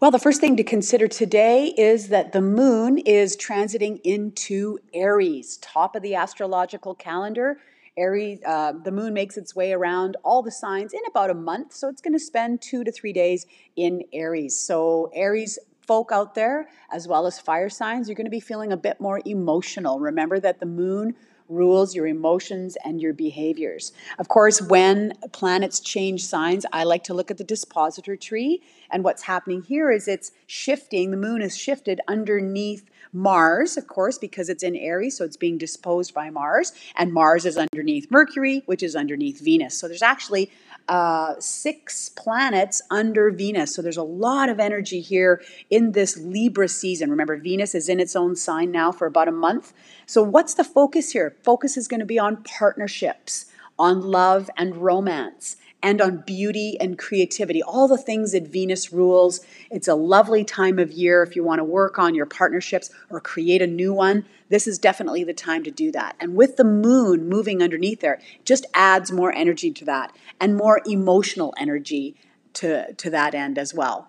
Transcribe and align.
Well, 0.00 0.10
the 0.10 0.18
first 0.18 0.40
thing 0.40 0.56
to 0.56 0.64
consider 0.64 1.08
today 1.08 1.74
is 1.76 2.08
that 2.08 2.32
the 2.32 2.40
moon 2.40 2.96
is 2.96 3.36
transiting 3.36 4.00
into 4.02 4.78
Aries, 4.94 5.58
top 5.58 5.94
of 5.94 6.00
the 6.00 6.14
astrological 6.14 6.94
calendar. 6.94 7.58
Aries, 7.98 8.38
uh, 8.46 8.72
the 8.82 8.92
moon 8.92 9.12
makes 9.12 9.36
its 9.36 9.54
way 9.54 9.74
around 9.74 10.16
all 10.24 10.40
the 10.40 10.50
signs 10.50 10.94
in 10.94 11.00
about 11.06 11.28
a 11.28 11.34
month, 11.34 11.74
so 11.74 11.90
it's 11.90 12.00
going 12.00 12.14
to 12.14 12.18
spend 12.18 12.62
two 12.62 12.82
to 12.82 12.90
three 12.90 13.12
days 13.12 13.44
in 13.76 14.02
Aries. 14.14 14.58
So, 14.58 15.10
Aries 15.14 15.58
folk 15.86 16.12
out 16.12 16.34
there, 16.34 16.70
as 16.90 17.06
well 17.06 17.26
as 17.26 17.38
fire 17.38 17.68
signs, 17.68 18.08
you're 18.08 18.14
going 18.14 18.24
to 18.24 18.30
be 18.30 18.40
feeling 18.40 18.72
a 18.72 18.78
bit 18.78 19.02
more 19.02 19.20
emotional. 19.26 20.00
Remember 20.00 20.40
that 20.40 20.60
the 20.60 20.66
moon 20.66 21.14
rules 21.50 21.94
your 21.94 22.06
emotions 22.06 22.76
and 22.84 23.00
your 23.00 23.12
behaviors. 23.12 23.92
Of 24.18 24.28
course, 24.28 24.62
when 24.62 25.12
planets 25.32 25.80
change 25.80 26.24
signs, 26.24 26.64
I 26.72 26.84
like 26.84 27.04
to 27.04 27.14
look 27.14 27.30
at 27.30 27.38
the 27.38 27.44
dispositor 27.44 28.16
tree. 28.16 28.62
And 28.92 29.04
what's 29.04 29.22
happening 29.22 29.62
here 29.62 29.90
is 29.90 30.08
it's 30.08 30.32
shifting, 30.46 31.10
the 31.10 31.16
moon 31.16 31.42
is 31.42 31.56
shifted 31.56 32.00
underneath 32.08 32.84
Mars, 33.12 33.76
of 33.76 33.86
course, 33.86 34.18
because 34.18 34.48
it's 34.48 34.62
in 34.62 34.76
Aries, 34.76 35.16
so 35.16 35.24
it's 35.24 35.36
being 35.36 35.58
disposed 35.58 36.14
by 36.14 36.30
Mars. 36.30 36.72
And 36.96 37.12
Mars 37.12 37.44
is 37.44 37.56
underneath 37.56 38.10
Mercury, 38.10 38.62
which 38.66 38.82
is 38.82 38.94
underneath 38.94 39.40
Venus. 39.40 39.76
So 39.78 39.88
there's 39.88 40.02
actually 40.02 40.50
uh, 40.88 41.34
six 41.38 42.08
planets 42.08 42.82
under 42.90 43.30
Venus. 43.30 43.74
So 43.74 43.82
there's 43.82 43.96
a 43.96 44.02
lot 44.02 44.48
of 44.48 44.60
energy 44.60 45.00
here 45.00 45.42
in 45.70 45.92
this 45.92 46.16
Libra 46.16 46.68
season. 46.68 47.10
Remember, 47.10 47.36
Venus 47.36 47.74
is 47.74 47.88
in 47.88 48.00
its 48.00 48.14
own 48.14 48.36
sign 48.36 48.70
now 48.70 48.92
for 48.92 49.06
about 49.06 49.28
a 49.28 49.32
month. 49.32 49.72
So, 50.06 50.22
what's 50.22 50.54
the 50.54 50.64
focus 50.64 51.12
here? 51.12 51.36
Focus 51.42 51.76
is 51.76 51.88
going 51.88 52.00
to 52.00 52.06
be 52.06 52.18
on 52.18 52.42
partnerships, 52.42 53.46
on 53.78 54.00
love 54.00 54.50
and 54.56 54.76
romance 54.76 55.56
and 55.82 56.00
on 56.00 56.18
beauty 56.18 56.76
and 56.80 56.98
creativity, 56.98 57.62
all 57.62 57.88
the 57.88 57.98
things 57.98 58.32
that 58.32 58.46
Venus 58.46 58.92
rules. 58.92 59.40
It's 59.70 59.88
a 59.88 59.94
lovely 59.94 60.44
time 60.44 60.78
of 60.78 60.92
year 60.92 61.22
if 61.22 61.34
you 61.34 61.42
want 61.42 61.58
to 61.58 61.64
work 61.64 61.98
on 61.98 62.14
your 62.14 62.26
partnerships 62.26 62.90
or 63.08 63.20
create 63.20 63.62
a 63.62 63.66
new 63.66 63.92
one. 63.92 64.26
This 64.48 64.66
is 64.66 64.78
definitely 64.78 65.24
the 65.24 65.32
time 65.32 65.62
to 65.64 65.70
do 65.70 65.90
that. 65.92 66.16
And 66.20 66.34
with 66.34 66.56
the 66.56 66.64
moon 66.64 67.28
moving 67.28 67.62
underneath 67.62 68.00
there, 68.00 68.20
just 68.44 68.66
adds 68.74 69.10
more 69.10 69.32
energy 69.32 69.70
to 69.72 69.84
that 69.86 70.14
and 70.40 70.56
more 70.56 70.80
emotional 70.86 71.54
energy 71.56 72.16
to, 72.54 72.92
to 72.92 73.10
that 73.10 73.34
end 73.34 73.58
as 73.58 73.72
well. 73.72 74.08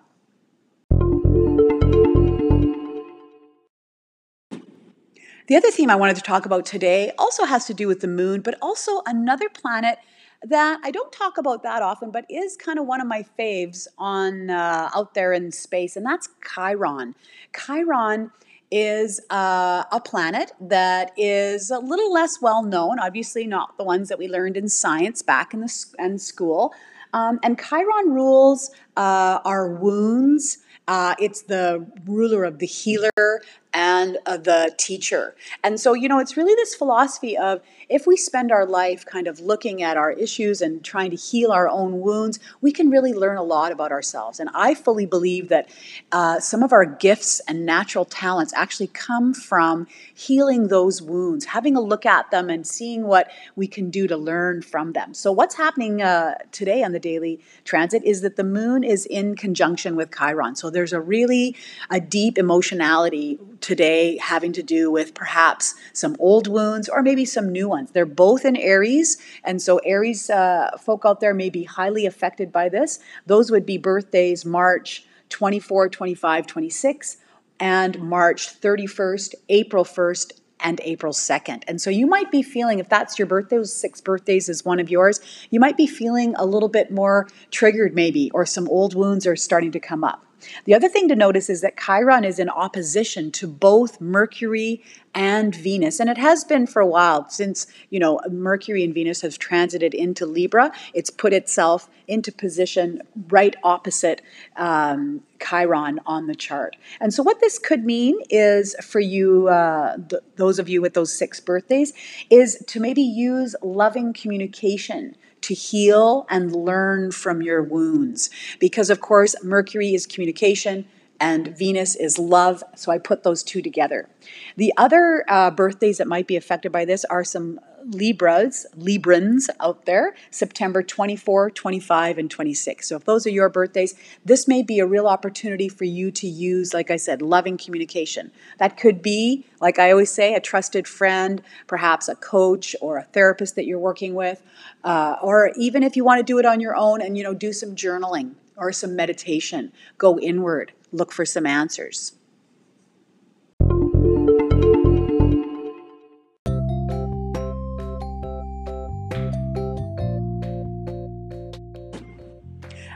The 5.48 5.56
other 5.56 5.70
theme 5.70 5.90
I 5.90 5.96
wanted 5.96 6.16
to 6.16 6.22
talk 6.22 6.46
about 6.46 6.64
today 6.64 7.12
also 7.18 7.44
has 7.44 7.66
to 7.66 7.74
do 7.74 7.88
with 7.88 8.00
the 8.00 8.06
moon, 8.06 8.40
but 8.42 8.56
also 8.62 9.02
another 9.06 9.48
planet 9.48 9.98
that 10.44 10.80
I 10.82 10.90
don't 10.90 11.12
talk 11.12 11.38
about 11.38 11.62
that 11.62 11.82
often, 11.82 12.10
but 12.10 12.24
is 12.28 12.56
kind 12.56 12.78
of 12.78 12.86
one 12.86 13.00
of 13.00 13.06
my 13.06 13.24
faves 13.38 13.86
on 13.98 14.50
uh, 14.50 14.90
out 14.94 15.14
there 15.14 15.32
in 15.32 15.52
space, 15.52 15.96
and 15.96 16.04
that's 16.04 16.28
Chiron. 16.54 17.14
Chiron 17.54 18.30
is 18.70 19.20
uh, 19.30 19.84
a 19.92 20.00
planet 20.00 20.52
that 20.58 21.12
is 21.16 21.70
a 21.70 21.78
little 21.78 22.12
less 22.12 22.40
well 22.40 22.62
known, 22.62 22.98
obviously 22.98 23.46
not 23.46 23.76
the 23.76 23.84
ones 23.84 24.08
that 24.08 24.18
we 24.18 24.26
learned 24.26 24.56
in 24.56 24.68
science 24.68 25.22
back 25.22 25.52
in 25.52 25.60
the 25.60 25.84
in 25.98 26.18
school. 26.18 26.72
Um, 27.12 27.38
and 27.42 27.58
Chiron 27.58 28.10
rules 28.10 28.70
uh, 28.96 29.40
our 29.44 29.68
wounds. 29.68 30.58
Uh, 30.88 31.14
it's 31.18 31.42
the 31.42 31.86
ruler 32.06 32.44
of 32.44 32.58
the 32.58 32.66
healer 32.66 33.42
and 33.74 34.18
uh, 34.26 34.36
the 34.36 34.74
teacher. 34.78 35.34
And 35.64 35.80
so, 35.80 35.94
you 35.94 36.08
know, 36.08 36.18
it's 36.18 36.36
really 36.36 36.54
this 36.54 36.74
philosophy 36.74 37.36
of 37.36 37.60
if 37.88 38.06
we 38.06 38.16
spend 38.16 38.52
our 38.52 38.66
life 38.66 39.04
kind 39.04 39.26
of 39.26 39.40
looking 39.40 39.82
at 39.82 39.96
our 39.96 40.10
issues 40.10 40.60
and 40.60 40.84
trying 40.84 41.10
to 41.10 41.16
heal 41.16 41.52
our 41.52 41.68
own 41.68 42.00
wounds, 42.00 42.38
we 42.60 42.72
can 42.72 42.90
really 42.90 43.12
learn 43.12 43.36
a 43.36 43.42
lot 43.42 43.72
about 43.72 43.92
ourselves. 43.92 44.40
And 44.40 44.50
I 44.54 44.74
fully 44.74 45.06
believe 45.06 45.48
that 45.48 45.68
uh, 46.10 46.40
some 46.40 46.62
of 46.62 46.72
our 46.72 46.84
gifts 46.84 47.40
and 47.48 47.66
natural 47.66 48.04
talents 48.04 48.52
actually 48.54 48.88
come 48.88 49.34
from 49.34 49.86
healing 50.14 50.68
those 50.68 51.02
wounds, 51.02 51.46
having 51.46 51.76
a 51.76 51.80
look 51.80 52.06
at 52.06 52.30
them 52.30 52.50
and 52.50 52.66
seeing 52.66 53.06
what 53.06 53.30
we 53.56 53.66
can 53.66 53.90
do 53.90 54.06
to 54.06 54.16
learn 54.16 54.62
from 54.62 54.92
them. 54.92 55.14
So, 55.14 55.32
what's 55.32 55.54
happening 55.54 56.02
uh, 56.02 56.36
today 56.50 56.82
on 56.82 56.92
the 56.92 57.00
daily 57.00 57.40
transit 57.64 58.02
is 58.04 58.20
that 58.22 58.36
the 58.36 58.44
moon 58.44 58.84
is 58.84 59.06
in 59.06 59.36
conjunction 59.36 59.96
with 59.96 60.10
Chiron. 60.16 60.56
So, 60.56 60.70
there's 60.70 60.92
a 60.92 61.00
really 61.00 61.56
a 61.90 62.00
deep 62.00 62.38
emotionality 62.38 63.38
today 63.62 64.18
having 64.18 64.52
to 64.52 64.62
do 64.62 64.90
with 64.90 65.14
perhaps 65.14 65.74
some 65.92 66.16
old 66.18 66.48
wounds 66.48 66.88
or 66.88 67.02
maybe 67.02 67.24
some 67.24 67.50
new 67.50 67.68
ones. 67.68 67.92
They're 67.92 68.04
both 68.04 68.44
in 68.44 68.56
Aries, 68.56 69.18
and 69.44 69.62
so 69.62 69.78
Aries 69.78 70.28
uh, 70.28 70.76
folk 70.78 71.04
out 71.06 71.20
there 71.20 71.34
may 71.34 71.48
be 71.48 71.64
highly 71.64 72.04
affected 72.04 72.52
by 72.52 72.68
this. 72.68 72.98
Those 73.26 73.50
would 73.50 73.64
be 73.64 73.78
birthdays 73.78 74.44
March 74.44 75.04
24, 75.30 75.88
25, 75.88 76.46
26, 76.46 77.16
and 77.58 77.98
March 78.00 78.60
31st, 78.60 79.34
April 79.48 79.84
1st, 79.84 80.32
and 80.62 80.80
April 80.84 81.12
2nd. 81.12 81.62
And 81.66 81.80
so 81.80 81.90
you 81.90 82.06
might 82.06 82.30
be 82.30 82.42
feeling, 82.42 82.78
if 82.78 82.88
that's 82.88 83.18
your 83.18 83.26
birthday, 83.26 83.56
those 83.56 83.74
six 83.74 84.00
birthdays 84.00 84.48
is 84.48 84.64
one 84.64 84.80
of 84.80 84.90
yours, 84.90 85.20
you 85.50 85.60
might 85.60 85.76
be 85.76 85.86
feeling 85.86 86.34
a 86.36 86.46
little 86.46 86.68
bit 86.68 86.90
more 86.90 87.28
triggered 87.50 87.94
maybe, 87.94 88.30
or 88.32 88.46
some 88.46 88.68
old 88.68 88.94
wounds 88.94 89.26
are 89.26 89.36
starting 89.36 89.72
to 89.72 89.80
come 89.80 90.04
up. 90.04 90.24
The 90.64 90.74
other 90.74 90.88
thing 90.88 91.08
to 91.08 91.16
notice 91.16 91.48
is 91.50 91.60
that 91.60 91.78
Chiron 91.78 92.24
is 92.24 92.38
in 92.38 92.48
opposition 92.48 93.30
to 93.32 93.46
both 93.46 94.00
Mercury 94.00 94.82
and 95.14 95.54
Venus, 95.54 96.00
and 96.00 96.08
it 96.08 96.18
has 96.18 96.44
been 96.44 96.66
for 96.66 96.80
a 96.80 96.86
while 96.86 97.28
since 97.28 97.66
you 97.90 98.00
know 98.00 98.20
Mercury 98.30 98.82
and 98.82 98.94
Venus 98.94 99.20
have 99.20 99.38
transited 99.38 99.94
into 99.94 100.24
Libra. 100.26 100.72
It's 100.94 101.10
put 101.10 101.32
itself 101.32 101.90
into 102.08 102.32
position 102.32 103.02
right 103.28 103.54
opposite 103.62 104.22
um, 104.56 105.22
Chiron 105.40 106.00
on 106.06 106.26
the 106.26 106.34
chart. 106.34 106.76
And 107.00 107.12
so, 107.12 107.22
what 107.22 107.40
this 107.40 107.58
could 107.58 107.84
mean 107.84 108.18
is 108.30 108.74
for 108.82 109.00
you, 109.00 109.48
uh, 109.48 109.96
th- 110.08 110.22
those 110.36 110.58
of 110.58 110.68
you 110.68 110.80
with 110.80 110.94
those 110.94 111.12
six 111.12 111.40
birthdays, 111.40 111.92
is 112.30 112.62
to 112.68 112.80
maybe 112.80 113.02
use 113.02 113.54
loving 113.62 114.12
communication 114.12 115.16
to 115.42 115.54
heal 115.54 116.26
and 116.30 116.54
learn 116.54 117.10
from 117.12 117.42
your 117.42 117.62
wounds. 117.62 118.30
Because, 118.58 118.90
of 118.90 119.00
course, 119.00 119.34
Mercury 119.42 119.94
is 119.94 120.06
communication 120.06 120.86
and 121.20 121.56
Venus 121.56 121.94
is 121.94 122.18
love. 122.18 122.64
So 122.74 122.90
I 122.90 122.98
put 122.98 123.22
those 123.22 123.44
two 123.44 123.62
together. 123.62 124.08
The 124.56 124.72
other 124.76 125.24
uh, 125.28 125.52
birthdays 125.52 125.98
that 125.98 126.08
might 126.08 126.26
be 126.26 126.36
affected 126.36 126.72
by 126.72 126.84
this 126.84 127.04
are 127.04 127.22
some 127.22 127.60
Libras, 127.86 128.66
Librans 128.76 129.48
out 129.60 129.84
there, 129.84 130.14
September 130.30 130.82
24, 130.82 131.50
25, 131.50 132.18
and 132.18 132.30
26. 132.30 132.88
So 132.88 132.96
if 132.96 133.04
those 133.04 133.26
are 133.26 133.30
your 133.30 133.48
birthdays, 133.48 133.94
this 134.24 134.46
may 134.46 134.62
be 134.62 134.78
a 134.78 134.86
real 134.86 135.06
opportunity 135.06 135.68
for 135.68 135.84
you 135.84 136.10
to 136.12 136.26
use, 136.26 136.72
like 136.72 136.90
I 136.90 136.96
said, 136.96 137.22
loving 137.22 137.56
communication. 137.56 138.30
That 138.58 138.76
could 138.76 139.02
be, 139.02 139.44
like 139.60 139.78
I 139.78 139.90
always 139.90 140.10
say, 140.10 140.34
a 140.34 140.40
trusted 140.40 140.86
friend, 140.86 141.42
perhaps 141.66 142.08
a 142.08 142.14
coach 142.14 142.76
or 142.80 142.98
a 142.98 143.04
therapist 143.04 143.56
that 143.56 143.66
you're 143.66 143.78
working 143.78 144.14
with, 144.14 144.42
uh, 144.84 145.16
or 145.22 145.52
even 145.56 145.82
if 145.82 145.96
you 145.96 146.04
want 146.04 146.18
to 146.18 146.24
do 146.24 146.38
it 146.38 146.46
on 146.46 146.60
your 146.60 146.76
own 146.76 147.00
and 147.00 147.16
you 147.16 147.24
know 147.24 147.34
do 147.34 147.52
some 147.52 147.74
journaling 147.74 148.34
or 148.56 148.72
some 148.72 148.94
meditation, 148.94 149.72
go 149.98 150.18
inward, 150.18 150.72
look 150.92 151.12
for 151.12 151.24
some 151.24 151.46
answers. 151.46 152.12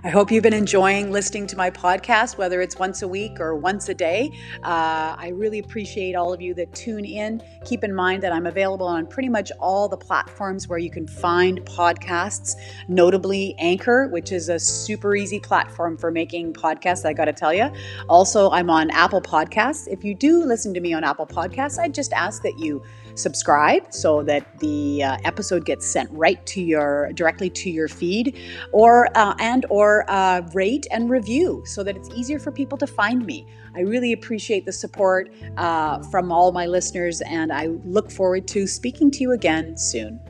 I 0.06 0.08
hope 0.08 0.31
you've 0.31 0.44
been 0.44 0.53
enjoying 0.53 1.11
listening 1.11 1.49
to 1.49 1.56
my 1.56 1.69
podcast, 1.69 2.38
whether 2.38 2.61
it's 2.61 2.79
once 2.79 3.03
a 3.03 3.08
week 3.08 3.41
or 3.41 3.56
once 3.56 3.88
a 3.88 3.94
day. 3.94 4.31
Uh, 4.62 5.17
I 5.19 5.32
really 5.35 5.58
appreciate 5.58 6.14
all 6.14 6.32
of 6.32 6.41
you 6.41 6.55
that 6.55 6.73
tune 6.76 7.05
in. 7.05 7.43
Keep 7.64 7.82
in 7.82 7.93
mind 7.93 8.23
that 8.23 8.32
I'm 8.32 8.47
available 8.47 8.87
on 8.87 9.08
pretty 9.08 9.29
much 9.29 9.50
all 9.58 9.88
the 9.88 9.97
platforms 9.97 10.69
where 10.69 10.79
you 10.79 10.93
can 10.93 11.08
find 11.08 11.58
podcasts, 11.62 12.55
notably 12.87 13.56
Anchor, 13.58 14.06
which 14.06 14.31
is 14.31 14.49
a 14.49 14.61
super 14.61 15.17
easy 15.17 15.41
platform 15.41 15.97
for 15.97 16.12
making 16.12 16.53
podcasts, 16.53 17.05
I 17.05 17.12
got 17.12 17.25
to 17.25 17.32
tell 17.32 17.53
you. 17.53 17.69
Also, 18.08 18.49
I'm 18.50 18.70
on 18.70 18.91
Apple 18.91 19.20
Podcasts. 19.20 19.88
If 19.88 20.05
you 20.05 20.14
do 20.14 20.44
listen 20.44 20.73
to 20.75 20.81
me 20.81 20.93
on 20.93 21.03
Apple 21.03 21.26
Podcasts, 21.26 21.81
I 21.81 21.88
just 21.88 22.12
ask 22.12 22.43
that 22.43 22.61
you 22.61 22.81
subscribe 23.17 23.93
so 23.93 24.23
that 24.23 24.58
the 24.61 25.03
uh, 25.03 25.17
episode 25.25 25.64
gets 25.64 25.87
sent 25.87 26.08
right 26.12 26.44
to 26.47 26.61
your 26.61 27.11
directly 27.14 27.50
to 27.50 27.70
your 27.70 27.88
feed 27.88 28.38
or 28.73 29.08
uh, 29.17 29.35
and 29.38 29.67
uh, 30.08 30.43
rate 30.52 30.87
and 30.90 31.08
review 31.08 31.62
so 31.66 31.82
that 31.82 31.96
it's 31.96 32.08
easier 32.10 32.38
for 32.38 32.50
people 32.50 32.76
to 32.78 32.87
find 32.87 33.25
me. 33.25 33.46
I 33.75 33.81
really 33.81 34.12
appreciate 34.12 34.66
the 34.66 34.72
support 34.72 35.32
uh, 35.56 36.02
from 36.10 36.32
all 36.32 36.52
my 36.52 36.66
listeners 36.66 37.20
and 37.22 37.52
i 37.52 37.66
look 37.84 38.10
forward 38.10 38.46
to 38.48 38.66
speaking 38.66 39.10
to 39.10 39.20
you 39.20 39.32
again 39.32 39.76
soon 39.76 40.20